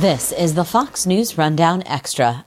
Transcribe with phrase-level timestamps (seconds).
[0.00, 2.44] This is the Fox News Rundown Extra.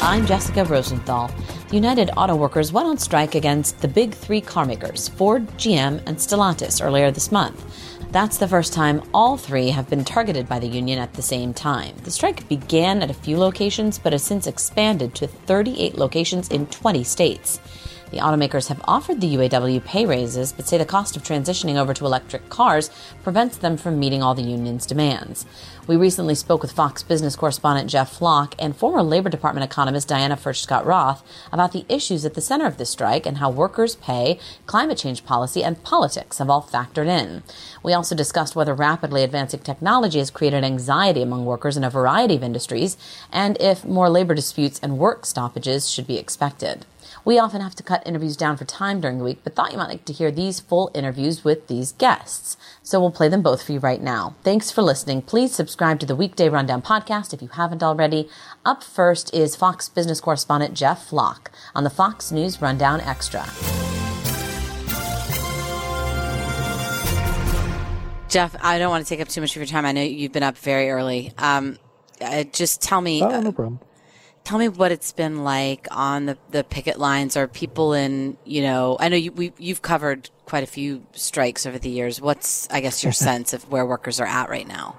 [0.00, 1.30] I'm Jessica Rosenthal.
[1.70, 6.82] United Auto Workers went on strike against the big three carmakers, Ford, GM, and Stellantis,
[6.82, 7.62] earlier this month.
[8.10, 11.52] That's the first time all three have been targeted by the union at the same
[11.52, 11.94] time.
[12.04, 16.64] The strike began at a few locations, but has since expanded to 38 locations in
[16.68, 17.60] 20 states.
[18.10, 21.92] The automakers have offered the UAW pay raises, but say the cost of transitioning over
[21.92, 22.90] to electric cars
[23.22, 25.44] prevents them from meeting all the union's demands.
[25.86, 30.36] We recently spoke with Fox Business correspondent Jeff Flock and former Labor Department economist Diana
[30.36, 34.38] Furchtgott Roth about the issues at the center of the strike and how workers' pay,
[34.66, 37.42] climate change policy, and politics have all factored in.
[37.82, 42.36] We also discussed whether rapidly advancing technology has created anxiety among workers in a variety
[42.36, 42.96] of industries
[43.32, 46.84] and if more labor disputes and work stoppages should be expected.
[47.24, 49.78] We often have to cut interviews down for time during the week, but thought you
[49.78, 52.56] might like to hear these full interviews with these guests.
[52.82, 54.36] So we'll play them both for you right now.
[54.44, 55.22] Thanks for listening.
[55.22, 58.28] Please subscribe to the Weekday Rundown podcast if you haven't already.
[58.64, 63.44] Up first is Fox business correspondent Jeff Flock on the Fox News Rundown Extra.
[68.28, 69.86] Jeff, I don't want to take up too much of your time.
[69.86, 71.32] I know you've been up very early.
[71.38, 71.78] Um,
[72.20, 73.22] uh, just tell me.
[73.22, 73.80] Oh, no problem
[74.48, 77.36] tell me what it's been like on the, the picket lines.
[77.36, 81.66] Are people in, you know, I know you, we, you've covered quite a few strikes
[81.66, 82.18] over the years.
[82.18, 84.96] What's, I guess, your sense of where workers are at right now?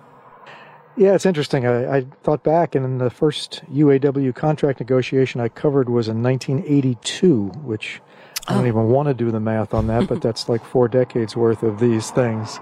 [0.95, 1.65] Yeah, it's interesting.
[1.65, 7.45] I, I, thought back, and the first UAW contract negotiation I covered was in 1982,
[7.63, 8.01] which
[8.47, 8.67] I don't oh.
[8.67, 11.79] even want to do the math on that, but that's like four decades worth of
[11.79, 12.59] these things.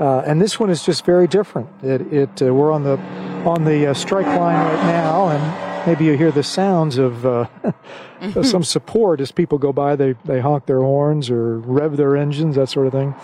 [0.00, 1.68] Uh, and this one is just very different.
[1.84, 2.98] It, it uh, we're on the
[3.46, 7.46] on the uh, strike line right now, and maybe you hear the sounds of uh,
[8.42, 9.96] some support as people go by.
[9.96, 13.14] They they honk their horns or rev their engines, that sort of thing.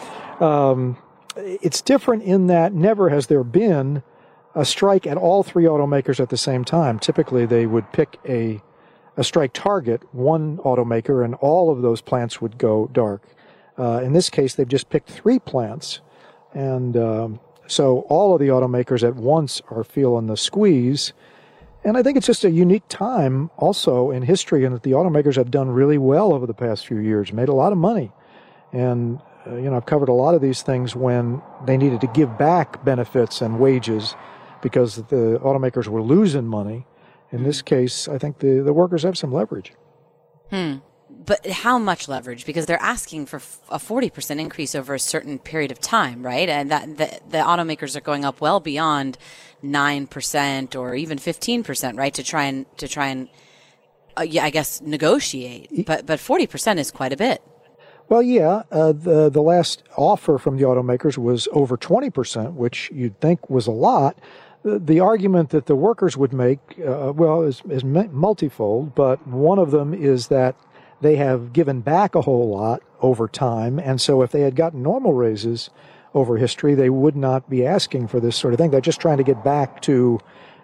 [0.41, 0.97] Um,
[1.37, 4.03] it's different in that never has there been
[4.55, 6.99] a strike at all three automakers at the same time.
[6.99, 8.61] Typically, they would pick a
[9.17, 13.23] a strike target, one automaker, and all of those plants would go dark.
[13.79, 16.01] Uh, in this case, they've just picked three plants,
[16.53, 21.13] and um, so all of the automakers at once are feeling the squeeze.
[21.85, 25.37] And I think it's just a unique time also in history and that the automakers
[25.37, 28.13] have done really well over the past few years, made a lot of money.
[28.73, 32.07] And, uh, you know, I've covered a lot of these things when they needed to
[32.09, 34.15] give back benefits and wages
[34.61, 36.87] because the automakers were losing money.
[37.33, 39.73] In this case, I think the, the workers have some leverage.
[40.51, 40.79] Hmm
[41.27, 42.45] but how much leverage?
[42.47, 43.37] Because they're asking for
[43.69, 46.49] a 40% increase over a certain period of time, right?
[46.49, 49.19] And that the, the automakers are going up well beyond
[49.63, 52.15] 9% or even 15%, right?
[52.15, 53.29] To try and, to try and,
[54.19, 55.87] uh, yeah, I guess negotiate.
[55.87, 57.43] But, but 40% is quite a bit.
[58.09, 63.21] Well, yeah, uh, the the last offer from the automakers was over 20%, which you'd
[63.21, 64.19] think was a lot.
[64.65, 69.61] The, the argument that the workers would make, uh, well, is, is multifold, but one
[69.61, 70.57] of them is that
[71.01, 73.79] they have given back a whole lot over time.
[73.79, 75.71] And so if they had gotten normal raises
[76.15, 78.71] over history, they would not be asking for this sort of thing.
[78.71, 80.21] They're just trying to get back to,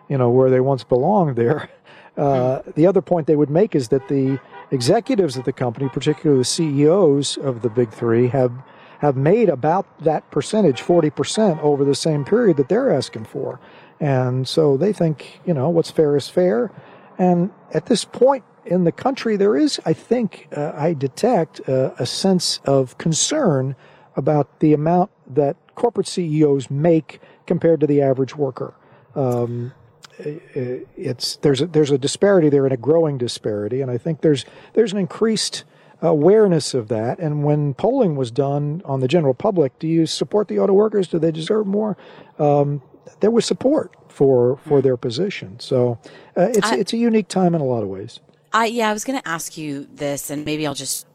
[0.08, 1.70] you know, where they once belonged there.
[2.16, 2.70] Uh, hmm.
[2.76, 6.46] the other point they would make is that the executives of the company, particularly the
[6.46, 8.52] CEOs of the big three, have
[9.00, 13.60] have made about that percentage, 40% over the same period that they're asking for.
[14.00, 16.70] And so they think, you know, what's fair is fair.
[17.18, 21.92] And at this point, in the country, there is, I think, uh, I detect uh,
[21.98, 23.76] a sense of concern
[24.16, 28.74] about the amount that corporate CEOs make compared to the average worker.
[29.14, 29.72] Um,
[30.18, 34.46] it's there's a, there's a disparity there and a growing disparity, and I think there's
[34.72, 35.64] there's an increased
[36.00, 37.18] awareness of that.
[37.18, 41.08] And when polling was done on the general public, do you support the auto workers?
[41.08, 41.96] Do they deserve more?
[42.38, 42.82] Um,
[43.20, 45.60] there was support for for their position.
[45.60, 45.98] So
[46.36, 48.20] uh, it's I, it's a unique time in a lot of ways.
[48.56, 51.06] I yeah, I was going to ask you this, and maybe I'll just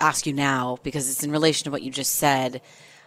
[0.00, 2.60] ask you now because it's in relation to what you just said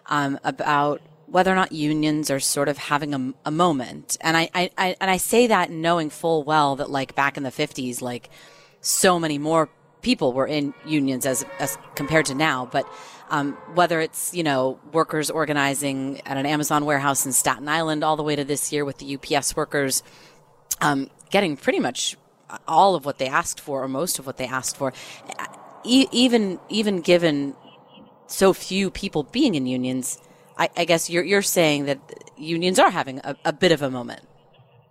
[0.05, 4.17] um, about whether or not unions are sort of having a, a moment.
[4.21, 7.43] And I, I, I, and I say that knowing full well that like back in
[7.43, 8.29] the fifties, like
[8.79, 9.69] so many more
[10.01, 12.69] people were in unions as as compared to now.
[12.71, 12.85] But
[13.31, 18.17] Um, whether it's you know workers organizing at an Amazon warehouse in Staten Island, all
[18.17, 20.03] the way to this year with the UPS workers
[20.81, 22.17] um, getting pretty much
[22.67, 24.93] all of what they asked for, or most of what they asked for,
[25.83, 27.55] e- even even given
[28.27, 30.19] so few people being in unions.
[30.57, 31.99] I, I, guess you're you're saying that
[32.37, 34.21] unions are having a, a bit of a moment.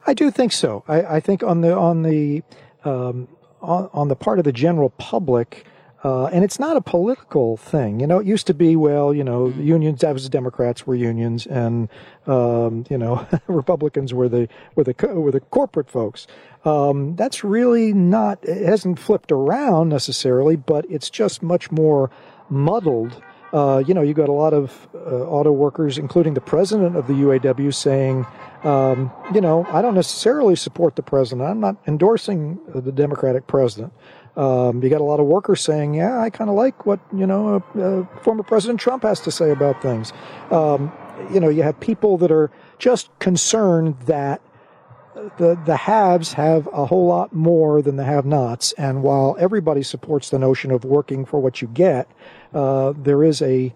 [0.07, 0.85] I do think so.
[0.89, 2.43] I, I think on the on the
[2.85, 3.29] um,
[3.61, 5.67] on, on, the part of the general public,
[6.03, 8.01] uh, and it's not a political thing.
[8.01, 9.63] You know, it used to be, well, you know, mm-hmm.
[9.63, 11.89] unions, as Democrats were unions, and
[12.27, 16.27] um, you know, Republicans were the were the were the corporate folks.
[16.65, 18.39] Um, that's really not.
[18.43, 22.11] It hasn't flipped around necessarily, but it's just much more
[22.49, 23.23] muddled.
[23.53, 27.09] Uh, you know, you got a lot of uh, auto workers, including the president of
[27.09, 28.25] the UAW, saying
[28.63, 31.49] um, you know, I don't necessarily support the president.
[31.49, 33.93] I'm not endorsing the Democratic president.
[34.37, 37.27] Um, you got a lot of workers saying, "Yeah, I kind of like what you
[37.27, 40.13] know uh, uh, former President Trump has to say about things."
[40.51, 40.93] Um,
[41.33, 44.41] you know, you have people that are just concerned that
[45.39, 50.31] the the haves have a whole lot more than the have-nots, and while everybody supports
[50.31, 52.11] the notion of working for what you get,
[52.55, 53.75] uh, there is a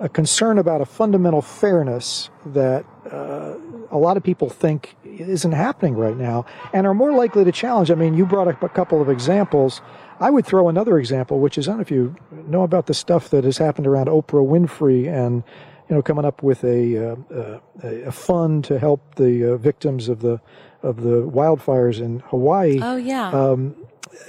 [0.00, 3.54] a concern about a fundamental fairness that uh,
[3.90, 7.90] a lot of people think isn't happening right now and are more likely to challenge.
[7.90, 9.82] I mean, you brought up a couple of examples.
[10.18, 12.16] I would throw another example, which is I don't know if you
[12.46, 15.42] know about the stuff that has happened around Oprah Winfrey and
[15.88, 20.20] you know coming up with a uh, a fund to help the uh, victims of
[20.20, 20.40] the
[20.82, 22.80] of the wildfires in Hawaii.
[22.82, 23.30] Oh yeah.
[23.30, 23.76] Um,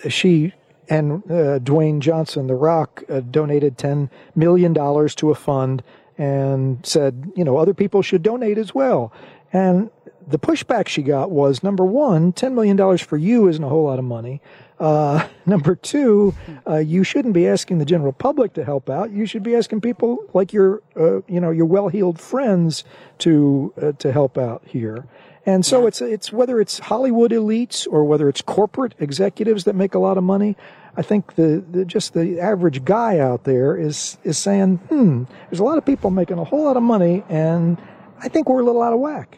[0.09, 0.53] she
[0.91, 5.81] and uh, Dwayne Johnson, The Rock, uh, donated ten million dollars to a fund
[6.17, 9.11] and said, you know, other people should donate as well.
[9.53, 9.89] And
[10.27, 13.99] the pushback she got was number one, $10 million for you isn't a whole lot
[13.99, 14.41] of money.
[14.79, 16.35] Uh, number two,
[16.67, 19.11] uh, you shouldn't be asking the general public to help out.
[19.11, 22.83] You should be asking people like your, uh, you know, your well-heeled friends
[23.19, 25.07] to uh, to help out here.
[25.45, 25.87] And so yeah.
[25.87, 30.17] it's it's whether it's Hollywood elites or whether it's corporate executives that make a lot
[30.17, 30.55] of money.
[30.97, 35.59] I think the, the, just the average guy out there is is saying, hmm, there's
[35.59, 37.77] a lot of people making a whole lot of money, and
[38.19, 39.37] I think we're a little out of whack.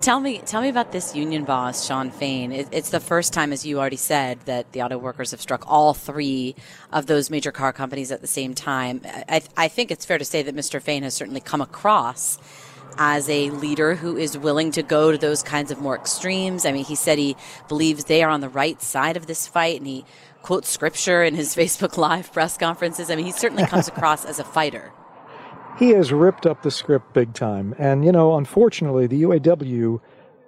[0.00, 2.52] Tell me, tell me about this union boss, Shawn Fain.
[2.52, 5.64] It, it's the first time, as you already said, that the auto workers have struck
[5.66, 6.54] all three
[6.92, 9.00] of those major car companies at the same time.
[9.04, 10.82] I, I think it's fair to say that Mr.
[10.82, 12.38] Fain has certainly come across
[12.98, 16.66] as a leader who is willing to go to those kinds of more extremes.
[16.66, 17.34] I mean, he said he
[17.66, 20.04] believes they are on the right side of this fight, and he
[20.42, 23.10] quotes scripture in his Facebook Live press conferences.
[23.10, 24.92] I mean, he certainly comes across as a fighter
[25.78, 27.74] he has ripped up the script big time.
[27.78, 30.00] And, you know, unfortunately, the UAW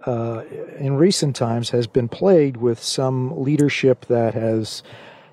[0.06, 0.44] uh,
[0.78, 4.82] in recent times has been plagued with some leadership that has,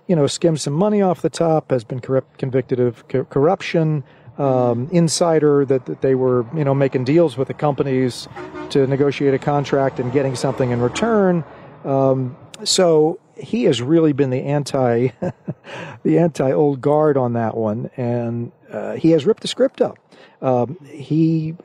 [0.07, 4.03] you know, skimmed some money off the top, has been corrupt, convicted of co- corruption,
[4.37, 8.27] um, insider that, that they were, you know, making deals with the companies
[8.71, 11.43] to negotiate a contract and getting something in return.
[11.85, 15.09] Um, so he has really been the anti,
[16.03, 19.97] the anti old guard on that one, and uh, he has ripped the script up.
[20.41, 21.55] Um, he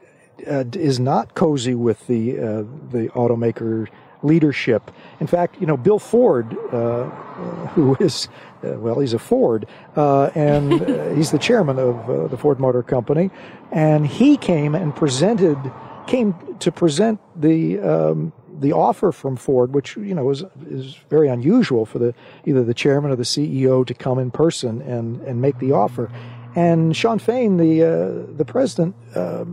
[0.46, 2.42] uh, is not cozy with the uh,
[2.90, 3.88] the automaker
[4.22, 4.90] leadership.
[5.18, 7.04] In fact, you know, Bill Ford, uh,
[7.74, 8.28] who is
[8.62, 13.30] uh, well, he's a Ford, uh, and he's the chairman of the Ford Motor Company,
[13.72, 15.58] and he came and presented
[16.06, 21.28] came to present the um, the offer from Ford, which you know is is very
[21.28, 22.14] unusual for the
[22.44, 26.10] either the chairman or the CEO to come in person and and make the offer.
[26.54, 29.44] And Shawn Fain, the uh, the president, uh,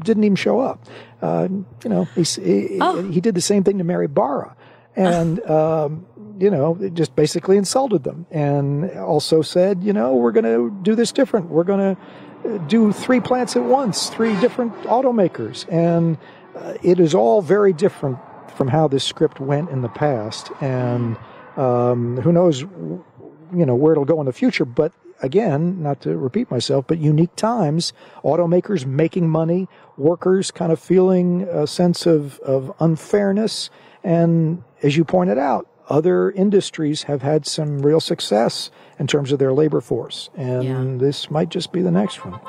[0.00, 0.84] didn't even show up.
[1.22, 1.48] Uh,
[1.84, 3.02] you know, he, he, oh.
[3.10, 4.56] he, did the same thing to Mary Barra,
[4.94, 6.06] and um,
[6.38, 10.94] you know, just basically insulted them, and also said, you know, we're going to do
[10.94, 11.50] this different.
[11.50, 16.16] We're going to uh, do three plants at once, three different automakers, and
[16.54, 18.18] uh, it is all very different
[18.52, 21.16] from how this script went in the past, and
[21.56, 24.64] um, who knows, you know, where it'll go in the future.
[24.64, 27.92] But again, not to repeat myself, but unique times,
[28.24, 33.70] automakers making money, workers kind of feeling a sense of, of unfairness,
[34.04, 39.38] and as you pointed out, other industries have had some real success in terms of
[39.38, 41.06] their labor force, and yeah.
[41.06, 42.40] this might just be the next one.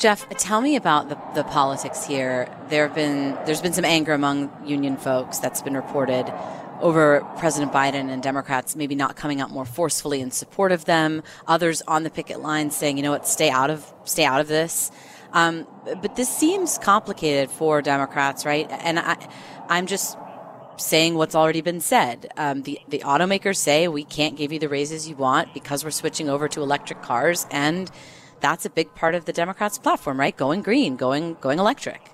[0.00, 2.48] Jeff, tell me about the, the politics here.
[2.70, 6.24] There have been there's been some anger among union folks that's been reported
[6.80, 11.22] over President Biden and Democrats maybe not coming out more forcefully in support of them.
[11.46, 14.48] Others on the picket line saying, you know what, stay out of stay out of
[14.48, 14.90] this.
[15.34, 18.68] Um, but this seems complicated for Democrats, right?
[18.70, 19.28] And I,
[19.68, 20.16] I'm just
[20.78, 22.32] saying what's already been said.
[22.38, 25.90] Um, the the automakers say we can't give you the raises you want because we're
[25.90, 27.90] switching over to electric cars, and
[28.40, 30.36] that's a big part of the Democrats' platform, right?
[30.36, 32.10] Going green, going going electric.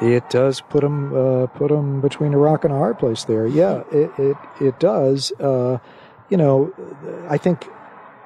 [0.00, 3.46] It does put them uh, put them between a rock and a hard place there.
[3.46, 5.32] Yeah, it it, it does.
[5.32, 5.78] Uh,
[6.28, 6.72] you know,
[7.28, 7.68] I think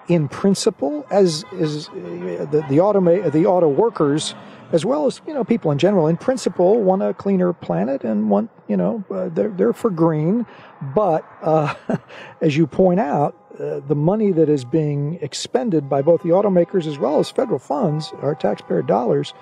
[0.09, 4.35] in principle, as is uh, the the auto the auto workers
[4.73, 6.07] as well as you know people in general.
[6.07, 10.47] In principle want a cleaner planet and want you know uh, they're, they're for green.
[10.95, 11.75] But uh,
[12.41, 16.87] as you point out uh, the money that is being expended by both the automakers
[16.87, 19.33] as well as federal funds our taxpayer dollars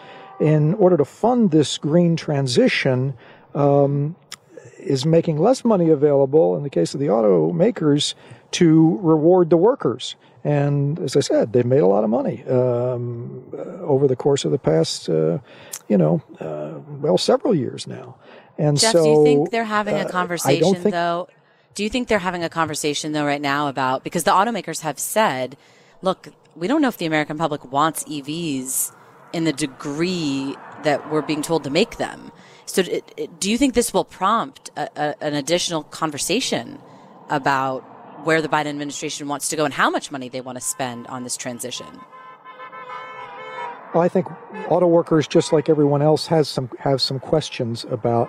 [0.40, 3.14] in order to fund this green transition
[3.54, 4.14] um,
[4.78, 8.14] is making less money available in the case of the automakers
[8.52, 13.42] to reward the workers and as I said, they've made a lot of money um,
[13.54, 15.38] uh, over the course of the past, uh,
[15.88, 18.16] you know, uh, well, several years now.
[18.58, 21.28] And Jeff, so, do you think they're having a uh, conversation think, though?
[21.74, 24.98] Do you think they're having a conversation though right now about because the automakers have
[24.98, 25.56] said,
[26.02, 28.94] look, we don't know if the American public wants EVs
[29.32, 32.30] in the degree that we're being told to make them.
[32.66, 36.78] So, do you think this will prompt a, a, an additional conversation
[37.30, 37.82] about
[38.24, 41.06] where the Biden administration wants to go and how much money they want to spend
[41.08, 41.86] on this transition?
[43.94, 44.26] Well, I think
[44.68, 48.28] auto workers, just like everyone else, has some have some questions about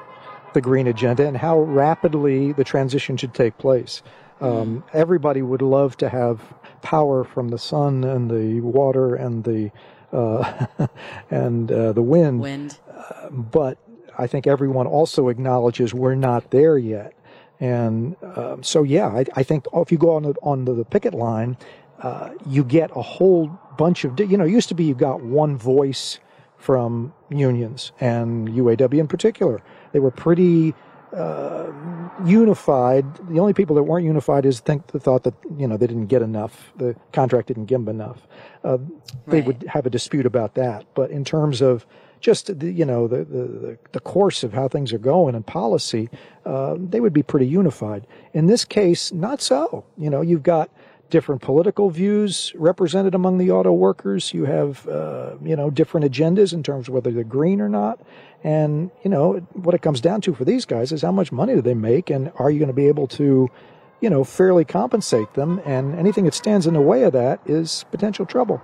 [0.53, 4.03] the green agenda and how rapidly the transition should take place.
[4.41, 4.83] Um, mm.
[4.93, 6.41] Everybody would love to have
[6.81, 9.71] power from the sun and the water and the
[10.13, 10.67] uh,
[11.31, 12.41] and uh, the wind.
[12.41, 12.79] Wind.
[12.95, 13.77] Uh, but
[14.17, 17.13] I think everyone also acknowledges we're not there yet.
[17.59, 21.13] And um, so, yeah, I, I, think if you go on the, on the picket
[21.13, 21.57] line,
[22.01, 23.47] uh, you get a whole
[23.77, 26.19] bunch of, you know, it used to be you got one voice
[26.57, 29.61] from unions and UAW in particular.
[29.93, 30.73] They were pretty
[31.13, 31.71] uh,
[32.25, 33.05] unified.
[33.29, 36.07] The only people that weren't unified is think the thought that you know they didn't
[36.07, 36.73] get enough.
[36.75, 38.27] The contract didn't give them enough.
[38.63, 38.79] Uh,
[39.27, 39.45] they right.
[39.45, 40.85] would have a dispute about that.
[40.93, 41.85] But in terms of
[42.25, 46.09] just the, you know the, the, the course of how things are going and policy,
[46.43, 48.07] uh, they would be pretty unified.
[48.33, 49.85] In this case, not so.
[49.95, 50.71] You know, you've got
[51.11, 54.33] different political views represented among the auto workers.
[54.33, 57.99] You have uh, you know different agendas in terms of whether they're green or not.
[58.43, 61.53] And you know what it comes down to for these guys is how much money
[61.53, 63.51] do they make, and are you going to be able to
[64.01, 65.61] you know fairly compensate them?
[65.63, 68.59] And anything that stands in the way of that is potential trouble.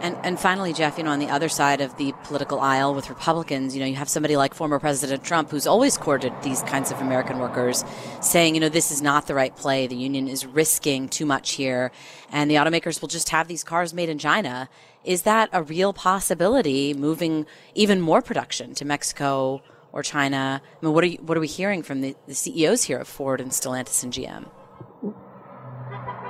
[0.00, 3.08] And and finally, Jeff, you know, on the other side of the political aisle with
[3.08, 6.92] Republicans, you know, you have somebody like former President Trump who's always courted these kinds
[6.92, 7.84] of American workers,
[8.20, 9.88] saying, you know, this is not the right play.
[9.88, 11.90] The union is risking too much here,
[12.30, 14.68] and the automakers will just have these cars made in China.
[15.04, 16.94] Is that a real possibility?
[16.94, 19.62] Moving even more production to Mexico
[19.92, 20.62] or China?
[20.64, 23.08] I mean, what are you, what are we hearing from the, the CEOs here of
[23.08, 24.48] Ford and Stellantis and GM?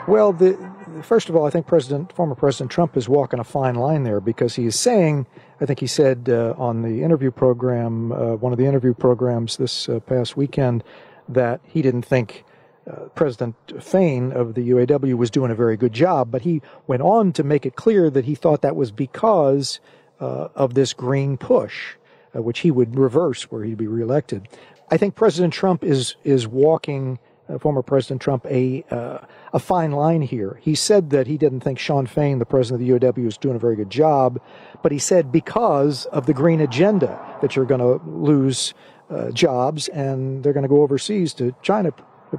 [0.06, 0.56] Well, the
[1.02, 4.20] first of all, I think President, former President Trump is walking a fine line there
[4.20, 5.26] because he is saying,
[5.60, 9.56] I think he said uh, on the interview program, uh, one of the interview programs
[9.56, 10.84] this uh, past weekend,
[11.28, 12.44] that he didn't think
[12.88, 17.02] uh, President Fain of the UAW was doing a very good job, but he went
[17.02, 19.80] on to make it clear that he thought that was because
[20.20, 21.94] uh, of this green push,
[22.34, 24.48] uh, which he would reverse were he to be reelected.
[24.90, 27.18] I think President Trump is is walking
[27.58, 29.18] former President Trump a uh,
[29.52, 30.58] a fine line here.
[30.62, 33.56] He said that he didn't think Shawn Fain, the president of the UAW, was doing
[33.56, 34.40] a very good job,
[34.82, 38.74] but he said because of the green agenda that you're going to lose
[39.10, 41.92] uh, jobs and they're going to go overseas to China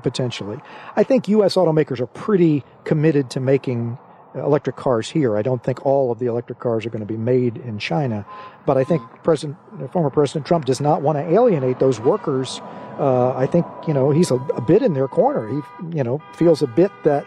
[0.04, 0.60] potentially.
[0.96, 1.56] I think U.S.
[1.56, 3.98] automakers are pretty committed to making
[4.36, 5.38] electric cars here.
[5.38, 8.26] I don't think all of the electric cars are going to be made in China,
[8.66, 9.58] but I think President,
[9.92, 12.62] former President Trump does not want to alienate those workers.
[13.00, 15.48] Uh, I think you know he's a, a, bit in their corner.
[15.50, 17.26] He you know feels a bit that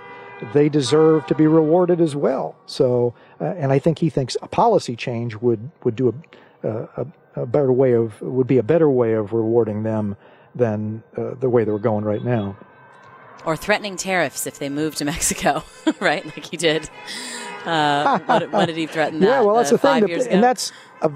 [0.53, 2.57] they deserve to be rewarded as well.
[2.67, 6.15] So, uh, and I think he thinks a policy change would would do
[6.63, 7.07] a, a,
[7.37, 10.17] a, better way of would be a better way of rewarding them
[10.55, 12.57] than uh, the way they're going right now
[13.45, 15.65] or threatening tariffs if they move to Mexico,
[16.01, 16.25] right?
[16.25, 16.89] Like he did.
[17.65, 19.21] Uh, what, what, did he threaten?
[19.21, 21.13] That, yeah, well, that's uh, the thing, that, and that's a,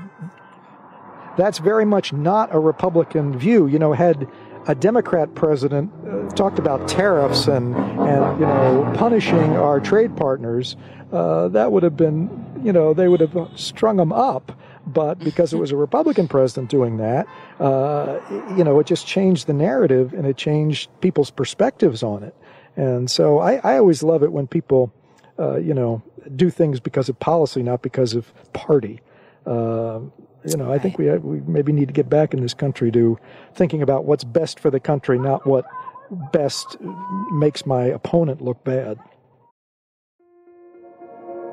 [1.36, 3.66] that's very much not a Republican view.
[3.66, 4.28] You know, had
[4.66, 10.76] a Democrat president uh, talked about tariffs and, and, you know, punishing our trade partners,
[11.12, 14.52] uh, that would have been, you know, they would have strung them up.
[14.86, 17.26] But because it was a Republican president doing that,
[17.58, 18.20] uh,
[18.56, 22.34] you know, it just changed the narrative and it changed people's perspectives on it.
[22.76, 24.92] And so I, I always love it when people,
[25.38, 26.02] uh, you know,
[26.36, 29.00] do things because of policy, not because of party.
[29.44, 30.00] Uh,
[30.44, 33.18] you know, I think we, we maybe need to get back in this country to
[33.54, 35.64] thinking about what's best for the country, not what
[36.32, 36.76] best
[37.32, 38.98] makes my opponent look bad.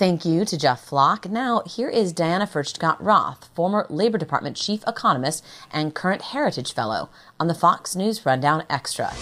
[0.00, 1.28] Thank you to Jeff Flock.
[1.28, 7.10] Now, here is Diana Furchtgott Roth, former Labor Department chief economist and current Heritage Fellow,
[7.38, 9.12] on the Fox News Rundown Extra.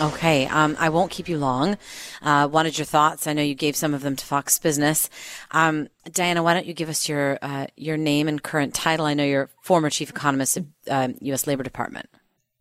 [0.00, 1.78] Okay, um, I won't keep you long.
[2.22, 3.26] Uh, wanted your thoughts.
[3.26, 5.10] I know you gave some of them to Fox Business.
[5.50, 9.06] Um, Diana, why don't you give us your uh, your name and current title?
[9.06, 11.48] I know you're former chief economist of um, U.S.
[11.48, 12.08] Labor Department.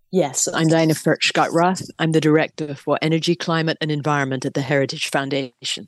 [0.10, 1.84] Yes, I'm Diana Furchtgott Roth.
[2.00, 5.88] I'm the director for energy, climate, and environment at the Heritage Foundation.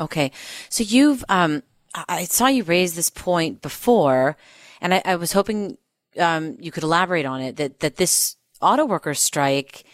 [0.00, 0.32] Okay,
[0.68, 1.62] so you've um,
[1.94, 4.36] I saw you raise this point before,
[4.80, 5.76] and I, I was hoping
[6.18, 7.56] um, you could elaborate on it.
[7.56, 9.84] That that this auto workers strike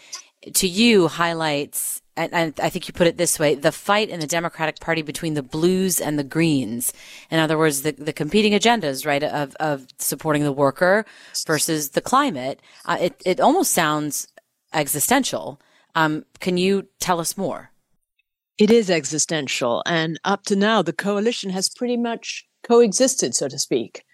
[0.54, 4.20] to you highlights and, and, I think you put it this way, the fight in
[4.20, 6.92] the Democratic Party between the blues and the greens.
[7.30, 11.04] In other words, the, the competing agendas, right, of, of supporting the worker
[11.46, 12.60] versus the climate.
[12.86, 14.28] Uh, it, it almost sounds
[14.72, 15.60] existential.
[15.94, 17.70] Um, can you tell us more?
[18.58, 19.82] It is existential.
[19.86, 24.04] And up to now, the coalition has pretty much coexisted, so to speak.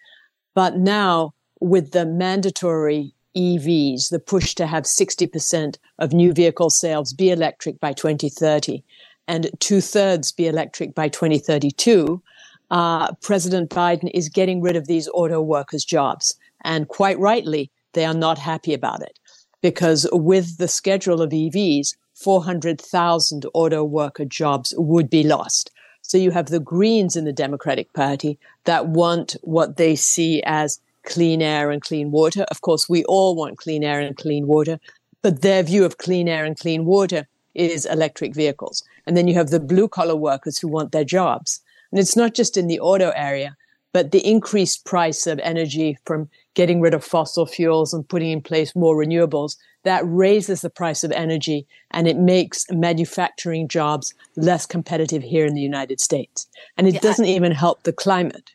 [0.55, 7.13] But now, with the mandatory EVs, the push to have 60% of new vehicle sales
[7.13, 8.83] be electric by 2030
[9.29, 12.23] and two thirds be electric by 2032,
[12.71, 16.37] uh, President Biden is getting rid of these auto workers' jobs.
[16.65, 19.19] And quite rightly, they are not happy about it
[19.61, 25.71] because with the schedule of EVs, 400,000 auto worker jobs would be lost.
[26.03, 30.81] So you have the Greens in the Democratic Party that want what they see as
[31.05, 32.45] clean air and clean water.
[32.51, 34.79] Of course, we all want clean air and clean water,
[35.23, 38.83] but their view of clean air and clean water is electric vehicles.
[39.07, 41.61] And then you have the blue collar workers who want their jobs.
[41.91, 43.57] And it's not just in the auto area,
[43.93, 48.41] but the increased price of energy from getting rid of fossil fuels and putting in
[48.43, 54.67] place more renewables that raises the price of energy and it makes manufacturing jobs less
[54.67, 56.47] competitive here in the United States.
[56.77, 58.53] And it yeah, doesn't I- even help the climate.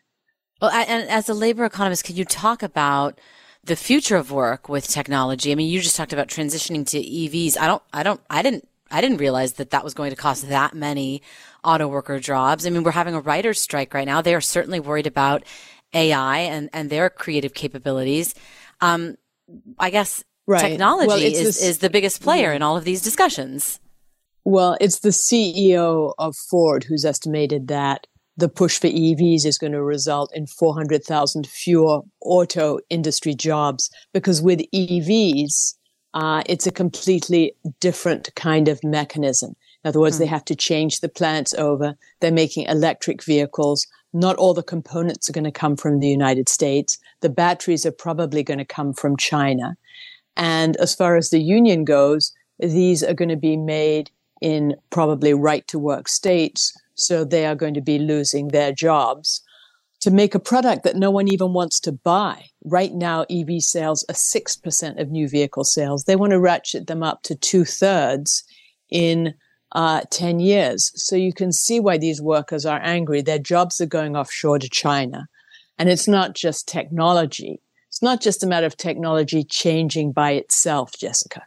[0.62, 3.20] Well, and as a labor economist, can you talk about
[3.64, 5.52] the future of work with technology?
[5.52, 7.58] I mean, you just talked about transitioning to EVs.
[7.60, 10.50] I don't, I don't, I didn't, I didn't realize that that was going to cost
[10.50, 11.22] that many
[11.64, 12.66] auto worker jobs.
[12.66, 14.22] I mean, we're having a writer's strike right now.
[14.22, 15.44] They are certainly worried about
[15.94, 18.34] AI and, and their creative capabilities.
[18.82, 19.16] Um,
[19.80, 20.62] I guess right.
[20.62, 23.80] technology well, is, this, is the biggest player in all of these discussions.
[24.44, 29.74] Well, it's the CEO of Ford who's estimated that the push for EVs is going
[29.74, 35.74] to result in 400,000 fewer auto industry jobs because with EVs,
[36.18, 39.56] uh, it's a completely different kind of mechanism.
[39.84, 40.20] In other words, mm.
[40.20, 40.34] they hmm.
[40.34, 41.96] have to change the plants over.
[42.20, 43.86] They're making electric vehicles.
[44.14, 46.98] Not all the components are going to come from the United States.
[47.22, 49.78] The batteries are probably going to come from China.
[50.36, 54.10] And as far as the union goes, these are going to be made
[54.42, 59.44] in probably right to work states so they are going to be losing their jobs
[60.00, 62.46] to make a product that no one even wants to buy.
[62.64, 66.04] Right now, EV sales are 6% of new vehicle sales.
[66.04, 68.44] They want to ratchet them up to two thirds
[68.90, 69.34] in
[69.72, 70.92] uh, 10 years.
[70.96, 73.22] So you can see why these workers are angry.
[73.22, 75.28] Their jobs are going offshore to China.
[75.78, 77.62] And it's not just technology.
[77.90, 81.44] It's not just a matter of technology changing by itself, Jessica.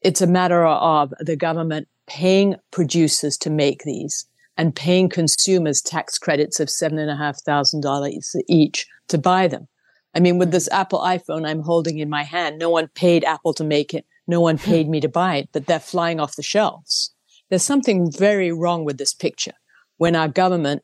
[0.00, 6.18] It's a matter of the government paying producers to make these and paying consumers tax
[6.18, 9.68] credits of $7,500 each to buy them.
[10.14, 13.54] I mean, with this Apple iPhone I'm holding in my hand, no one paid Apple
[13.54, 14.04] to make it.
[14.26, 17.12] No one paid me to buy it, but they're flying off the shelves.
[17.48, 19.54] There's something very wrong with this picture
[19.96, 20.82] when our government,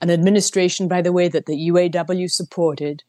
[0.00, 3.02] an administration, by the way, that the UAW supported,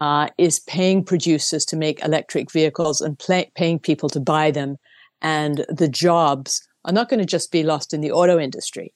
[0.00, 3.18] uh, is paying producers to make electric vehicles and
[3.54, 4.76] paying people to buy them
[5.22, 8.92] And the jobs are not going to just be lost in the auto industry.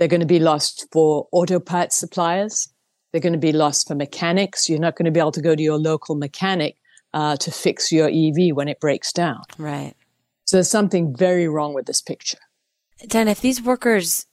[0.00, 2.72] They're going to be lost for auto parts suppliers.
[3.12, 4.66] They're going to be lost for mechanics.
[4.66, 6.78] You're not going to be able to go to your local mechanic
[7.12, 9.42] uh, to fix your EV when it breaks down.
[9.58, 9.92] Right.
[10.46, 12.38] So there's something very wrong with this picture.
[13.08, 14.26] Dan, if these workers,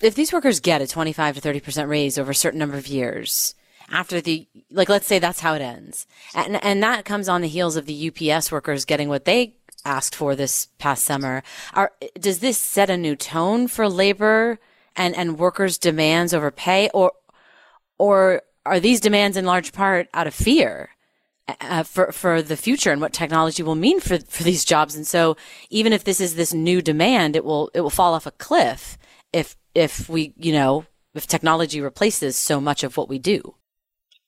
[0.00, 3.54] if these workers get a 25 to 30% raise over a certain number of years,
[3.90, 6.06] after the, like, let's say that's how it ends.
[6.34, 10.14] And, and that comes on the heels of the UPS workers getting what they asked
[10.14, 11.42] for this past summer.
[11.74, 14.58] Are, does this set a new tone for labor
[14.96, 17.12] and, and workers' demands over pay or,
[17.98, 20.90] or are these demands in large part out of fear?
[21.60, 24.96] Uh, for for the future and what technology will mean for for these jobs.
[24.96, 25.36] And so,
[25.68, 28.96] even if this is this new demand, it will it will fall off a cliff
[29.30, 33.56] if if we you know if technology replaces so much of what we do.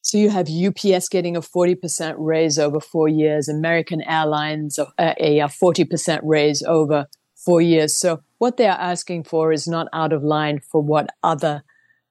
[0.03, 5.49] So you have UPS getting a 40% raise over four years, American Airlines a, a
[5.49, 7.07] 40% raise over
[7.45, 7.99] four years.
[7.99, 11.63] So what they are asking for is not out of line for what other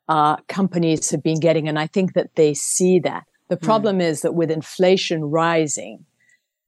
[0.07, 1.67] uh, companies have been getting.
[1.67, 3.23] And I think that they see that.
[3.49, 3.65] The hmm.
[3.65, 4.03] problem mm.
[4.03, 6.05] is that with inflation rising,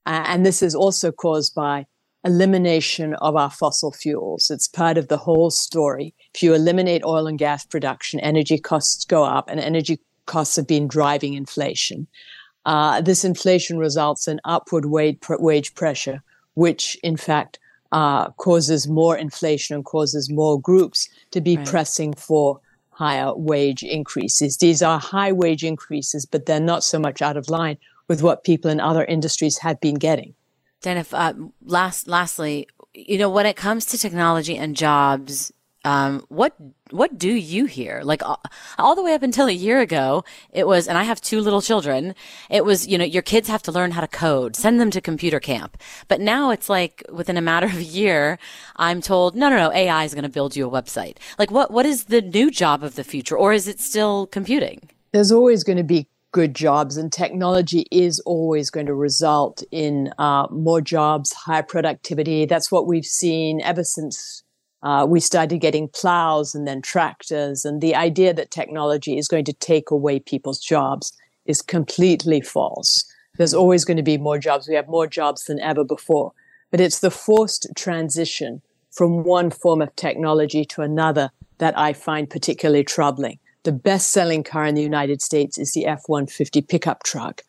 [0.06, 1.86] uh, and this is also caused by
[2.24, 4.50] elimination of our fossil fuels.
[4.50, 6.14] It's part of the whole story.
[6.34, 10.68] If you eliminate oil and gas production, energy costs go up, and energy costs have
[10.68, 12.08] been driving inflation.
[12.66, 16.22] Uh, this inflation results in upward wage, wage pressure,
[16.54, 17.60] which in fact
[17.92, 21.66] uh, causes more inflation and causes more groups to be right.
[21.66, 22.60] pressing for
[22.92, 24.58] higher wage increases.
[24.58, 28.44] These are high wage increases, but they're not so much out of line with what
[28.44, 30.34] people in other industries have been getting.
[30.82, 35.52] Dan, if uh, last, lastly, you know, when it comes to technology and jobs,
[35.86, 36.56] um, what
[36.92, 38.02] what do you hear?
[38.04, 38.42] Like all,
[38.78, 41.62] all, the way up until a year ago, it was, and I have two little
[41.62, 42.16] children.
[42.50, 44.56] It was, you know, your kids have to learn how to code.
[44.56, 45.78] Send them to computer camp.
[46.08, 48.40] But now it's like within a matter of a year,
[48.78, 51.18] I'm told, no, no, no, AI is going to build you a website.
[51.38, 54.90] Like what what is the new job of the future, or is it still computing?
[55.12, 60.12] There's always going to be good jobs, and technology is always going to result in
[60.18, 62.46] uh, more jobs, higher productivity.
[62.46, 64.44] That's what we've seen ever since
[64.84, 67.66] uh, we started getting plows and then tractors.
[67.66, 71.14] And the idea that technology is going to take away people's jobs
[71.46, 73.06] is completely false.
[73.38, 74.68] There's always going to be more jobs.
[74.68, 76.34] We have more jobs than ever before.
[76.72, 78.62] But it's the forced transition
[78.92, 83.40] from one form of technology to another that I find particularly troubling.
[83.64, 87.42] The best selling car in the United States is the F 150 pickup truck.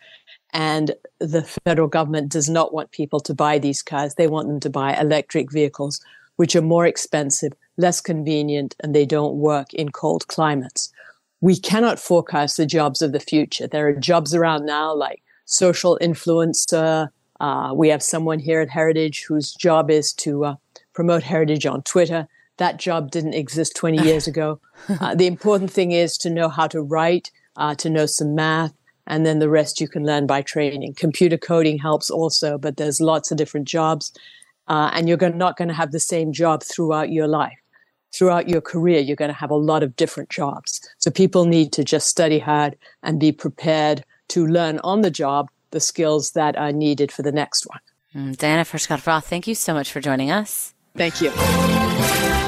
[0.52, 4.14] And the federal government does not want people to buy these cars.
[4.14, 6.00] They want them to buy electric vehicles
[6.38, 10.92] which are more expensive, less convenient, and they don't work in cold climates.
[11.40, 13.66] We cannot forecast the jobs of the future.
[13.66, 17.08] There are jobs around now like social influencer.
[17.40, 20.54] Uh, we have someone here at Heritage whose job is to uh,
[20.94, 22.28] promote heritage on Twitter.
[22.58, 24.60] That job didn't exist 20 years ago.
[25.00, 28.72] Uh, the important thing is to know how to write, uh, to know some math,
[29.08, 30.94] and then the rest you can learn by training.
[30.94, 34.12] Computer coding helps also, but there's lots of different jobs
[34.68, 37.58] uh, and you're not going to have the same job throughout your life.
[38.12, 40.80] Throughout your career, you're going to have a lot of different jobs.
[40.98, 45.50] So people need to just study hard and be prepared to learn on the job
[45.70, 47.80] the skills that are needed for the next one.
[48.14, 50.74] Mm, Diana Furchtgott Roth, thank you so much for joining us.
[50.96, 52.47] Thank you.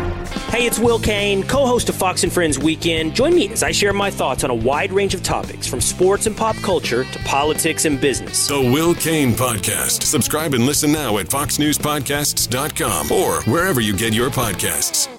[0.49, 3.15] Hey, it's Will Cain, co host of Fox and Friends Weekend.
[3.15, 6.25] Join me as I share my thoughts on a wide range of topics from sports
[6.25, 8.47] and pop culture to politics and business.
[8.47, 10.03] The Will Cain Podcast.
[10.03, 15.11] Subscribe and listen now at foxnewspodcasts.com or wherever you get your podcasts.